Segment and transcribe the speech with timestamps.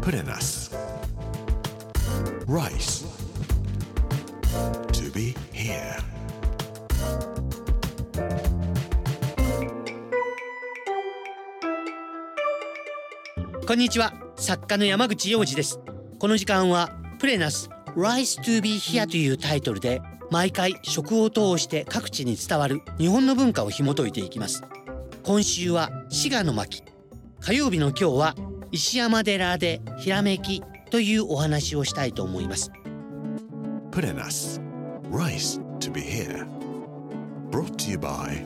[0.00, 0.70] Put in us.
[2.46, 3.04] Rice.
[4.92, 5.96] To be here.
[13.66, 15.78] こんにちは作家の山口洋二です
[16.18, 16.90] この時間は
[17.20, 24.64] プレナス Rise to be here というタイトルで毎回食を通して各地に伝わる日本の文化を紐解いていきます
[25.22, 26.82] 今週は滋賀の巻
[27.40, 28.34] 火曜日の今日は
[28.72, 32.70] 石山寺でひらめきというお話をしたいと思います
[33.90, 34.60] Put in us.
[35.10, 36.46] Rice to be here.
[37.50, 38.44] Brought to you by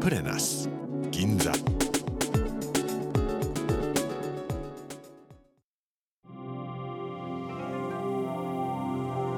[0.00, 0.68] Put in us.
[1.12, 1.52] Ginza.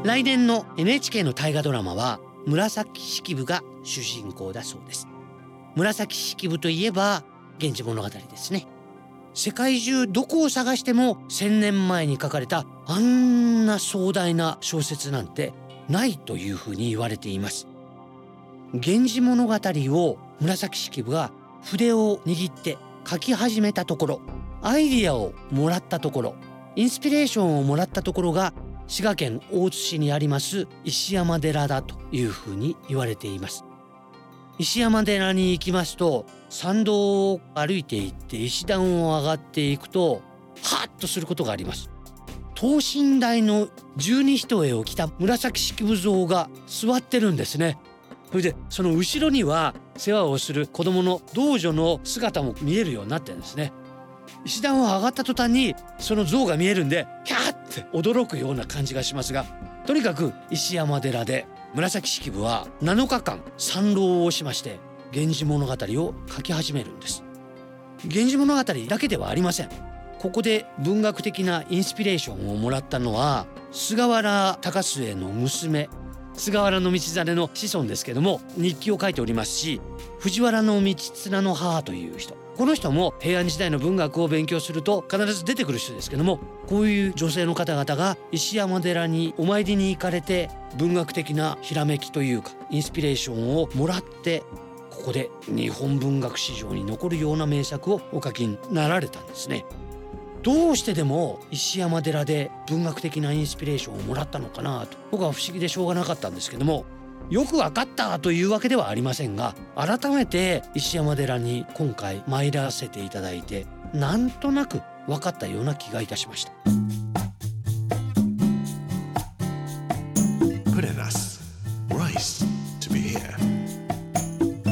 [0.05, 5.09] 来年の NHK の大河ドラマは紫式部が主人公だそうです
[5.77, 7.25] 紫式部といえば
[7.59, 8.67] 源氏物語ですね
[9.35, 15.53] 世界中どこを探しても千年前に書かれたあんな壮大な小説なんて
[15.89, 17.67] ないというふうに言われています。
[18.73, 24.21] 源氏物語を紫式部が筆を握って書き始めたところ
[24.63, 26.35] アイディアをもらったところ
[26.75, 28.53] インスピレーションをもらったところが
[28.87, 33.65] 滋賀県大津市にあります石山寺だというふうに言われています。
[34.59, 40.23] 石山寺に行きますと参道を歩いていって石段を上がっていくと
[40.63, 41.91] ハッとすることがあります。
[42.55, 47.79] 等身大の十二人絵を着た紫式部像が座ってるんですね。
[48.31, 53.73] それでその後ろには世話をする子供の道女の姿も見えるようになってるんですね。
[54.45, 59.45] 石段を上がった途端にその像が見えるんでキャーって驚くような感じがしますが
[59.87, 64.79] とにかく石山寺で紫式部は7日間参籠をしまして
[65.13, 67.25] 「源氏物語」を書き始めるんです。
[68.05, 69.69] 源氏物語だけではありません。
[70.21, 75.91] ここで文学的なインスピレーションをもらったのは菅原高末の娘
[76.37, 79.81] 菅原道真の子孫ですけども日記を書いておりますし
[80.19, 94.45] 藤原道綱の母という人この人も平安時代の文学を勉強すると必ず出てくる人ですけどもこういう女性の方々が石山寺にお参りに行かれて文学的なひらめきというかインスピレーションをもらって
[94.91, 99.65] ここで日本文学史上に残るような名作をお書きになられたんですね。
[100.45, 104.99] どうしてでも石山寺で文学的なインスピレーションをもらったのかなと。
[105.11, 106.85] 僕は不思議でしょうがなかったんですけども
[107.31, 116.53] よく分かったというわけではありませんが改めて石山寺に今回参らせていただいてなんとなく分かったような気がいたしました.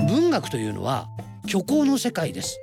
[0.07, 1.09] 文学というのは
[1.47, 2.59] 虚構の世界です。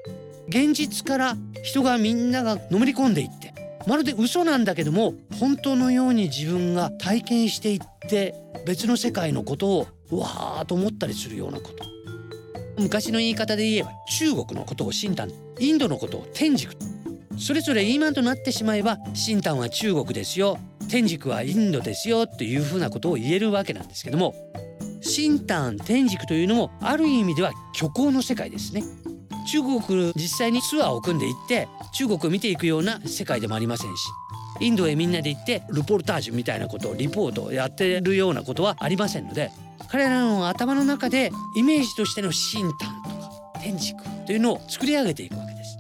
[0.49, 3.53] 現実から人がみんながのめり込んでいって
[3.87, 11.85] まるで嘘なんだけども本当のように自分が体験していって別の世界のことをうわーと思ったりするようなこと。
[12.77, 16.69] 昔の言い方で言えば中国のことを新丹インドのことを天竺
[17.37, 20.57] それぞれ今となってしまえば新丹は中国ですよ。
[20.89, 22.23] 天竺はインドですよ。
[22.23, 24.33] っていうふうなことを言えるわけなんですけども
[25.01, 28.83] 新丹天竺というのもある意味では虚構の世界ですね。
[29.45, 34.07] 中国実際にツアーを組んでいって中国を見ていくような世界でもありませんし
[34.59, 39.51] インドへみんなで行ってルポルタージュみたいなことをリポートをやってるようなことはありませんので
[39.87, 43.29] 彼らの頭の中でイメージとしての新丹とか
[43.61, 43.95] 天竺
[44.25, 45.77] というのを作り上げていくわけです。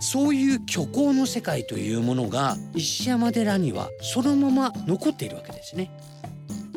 [0.00, 5.90] そういう虚構の世界というものが石山寺にはそのまま残っているわけですね。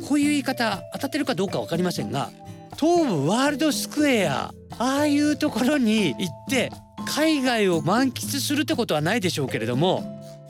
[0.08, 2.32] こういう言い方当たってるかどうか分かりませんが
[2.80, 6.72] 東武ワールドスクエアああいうところに行って
[7.06, 10.04] 海外を満喫するってことはないでしょうけれども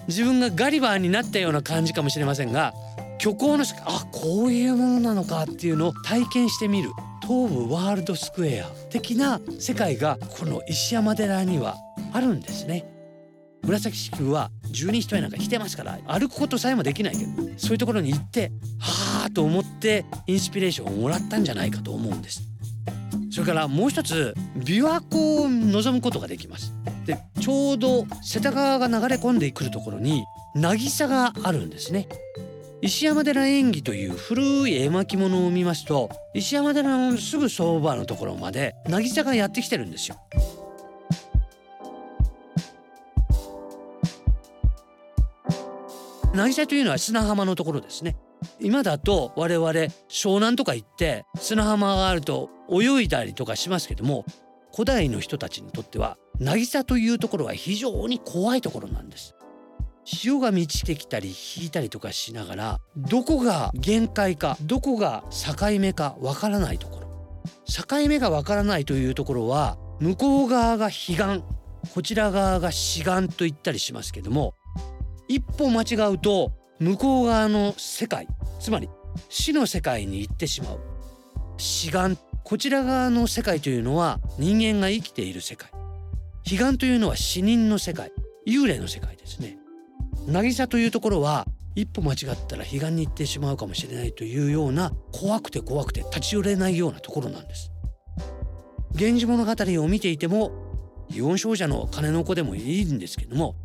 [0.08, 2.74] 自分がガリバーになったような感じかもしれませんが
[3.20, 6.92] 虚構のあこういうものなのかっていうのを体験してみる
[7.22, 11.76] 東武ワールドスクエア的な世界がこの石山寺には
[12.14, 12.86] あるんですね。
[13.64, 22.51] 紫式部は十二人なんか来てますから歩くことさえもできないけどそういうところに行ってはあと思ってインスピレーションをもらったんじゃないかと思うんです。
[23.32, 26.74] それからもう一つ琵琶湖を望むことができます。
[27.06, 32.08] でちょうど世田川が流れ込んでくるところに渚があるんですね。
[32.82, 40.18] 石山寺縁起という古い絵巻物を見ますと石山寺のすぐそばのところまで渚がやってきてるんですよ。
[46.34, 48.18] 渚というのは砂浜のところですね。
[48.62, 49.70] 今だと我々
[50.08, 54.24] 湘南とか行って砂浜があると泳いだりとかしますけども
[54.74, 59.36] 古代の人たちにとっては渚というところは非常に怖いところなんです。
[60.04, 67.08] 潮が満ちてきたり引いたりとかしながらどこが限界かどこが境目かわからないところ。
[67.66, 71.44] 境目がわからないというところは向こう側が彼岸
[71.94, 74.56] こちら側が志願と言ったりしますけども
[75.28, 78.28] 一歩間違うと向こう側の世界
[78.60, 78.90] つまり
[79.30, 80.80] 死の世界に行ってしまう。
[81.58, 82.18] 志願。
[82.44, 85.70] こちら側の世界というのは人間が生きている世界。
[86.44, 88.12] 彼岸というのは死人の世界。
[88.48, 89.58] 幽霊の世界ですね。
[90.28, 91.46] 渚というところは
[91.76, 97.72] 一歩間違ったら彼岸に行ってしまうかもしれないというような怖くて怖くて立ち寄れないようなところなんです。
[98.96, 100.52] 源氏物語を見ていても
[101.10, 103.56] 四少女の鐘の子でもいいんですけども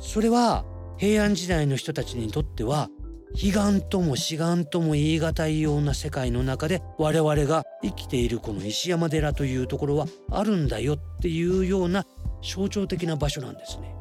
[0.00, 0.64] それは
[0.98, 2.88] 平安時代の人たちにとっては
[3.34, 12.04] 悲願とも志願とも言い難いような世界の中で我々が生きているこの石山寺というところはあるんだよっていうような
[12.42, 13.94] 象徴的な場所なんですね。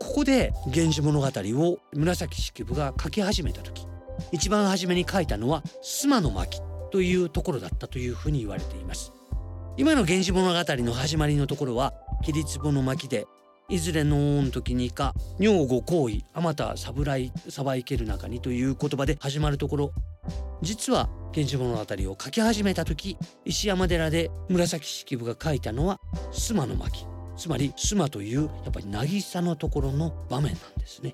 [0.00, 3.86] ここで「源氏物語」を紫式部が書き始めた時
[4.32, 6.60] 一番初めに書いたのは須の巻
[6.90, 9.12] というところだったというふうに言われています。
[9.76, 11.92] 今の「源氏物語」の始まりのところは
[12.24, 13.26] 桐壺の巻で
[13.68, 19.92] いずれの恩時にか女御行為あまた侍さばいける中にという言葉で始まるところ
[20.62, 21.80] 実は「源氏物語」
[22.12, 25.98] を書き始めた時石山寺で紫式部が書いたのは
[26.32, 27.06] 須磨の巻
[27.36, 31.12] つまり須磨というやっぱり渚のところの場面なんですね。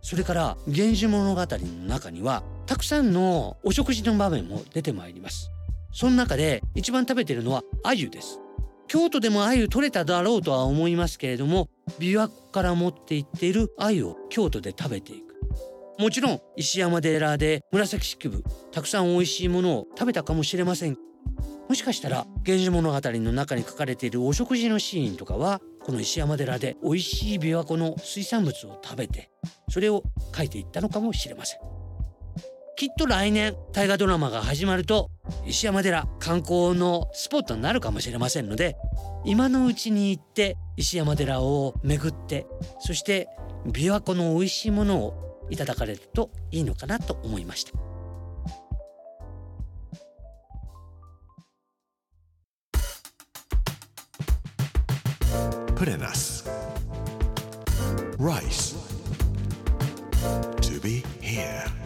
[0.00, 5.50] それから「源氏物語」の中にはたくさんのお食事の場面も出てまいります。
[5.92, 8.40] その中で一番食べてるのは鮎です。
[8.92, 15.32] 京都でも鮎取れただろうとは思いますけれども琵琶湖から持って行っている鮎を京都で食べていく。
[15.98, 20.98] もちろん石山寺で紫式部たくさん美味しいものを食べたかもしれません。
[21.70, 29.30] もしかしたら「源氏物語」の中に書かれているお食事のシーンとかはこの石山寺で美味しい琵琶湖の水産物を食べて
[29.70, 30.02] それを
[30.36, 31.71] 書いていったのかもしれません。
[32.82, 35.08] きっと来年大河ドラマが始まると
[35.46, 38.76] 石山寺観光のスポットになるかもしれませんので
[39.24, 42.44] 今のうちに行って石山寺を巡って
[42.80, 43.28] そして
[43.68, 47.72] 琵琶湖の美味しいものをいただかれるといいのかなと思いました。
[55.76, 56.50] プレナス
[58.18, 58.74] Rice.
[60.62, 61.81] To be here.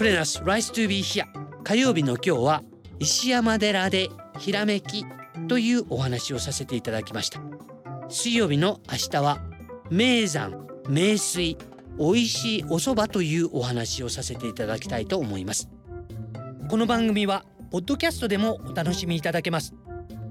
[0.00, 1.26] プレナス Rice to be here
[1.62, 2.62] 火曜日の今日は
[3.00, 4.08] 石山寺で
[4.38, 5.04] ひらめき
[5.46, 7.42] というお話をさせていただきました。
[8.08, 9.42] 水曜日の明日は
[9.90, 11.58] 名山名水
[11.98, 15.68] 美味しいお蕎麦というお話をさせていただきたいと思います。
[16.70, 19.74] この番組はポッドキャストでもお楽しみいただけます。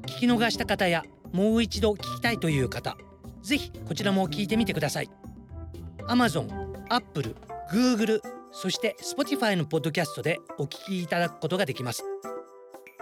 [0.08, 2.98] 聞き逃した方やもう一度聞きたいという方
[3.44, 5.10] ぜひこちらも聞いてみてください。
[6.08, 6.48] Amazon、
[6.90, 7.36] Apple、
[7.72, 8.20] Google
[8.52, 12.04] そして Spotify のポッドキャストでお聞きいただくことができます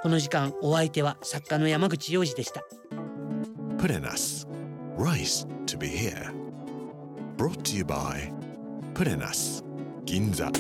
[0.02, 2.64] この時間お相手は作家の山口洋二でした
[3.78, 4.48] Put in us
[4.98, 6.34] Rice to be here
[7.38, 8.32] Brought to you by
[8.94, 9.64] Put in us
[10.06, 10.52] 銀座